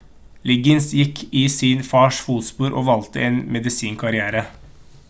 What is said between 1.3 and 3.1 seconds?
i sin fars fotspor og